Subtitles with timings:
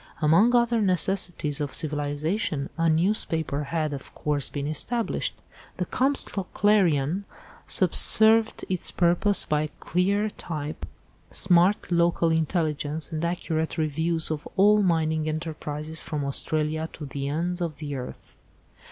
[0.19, 5.43] Among other necessities of civilisation, a newspaper had, of course, been established.
[5.77, 7.25] The Comstock Clarion
[7.67, 10.87] subserved its purpose by clean type,
[11.29, 17.61] smart local intelligence, and accurate reviews of all mining enterprises from Australia to the ends
[17.61, 18.35] of the earth.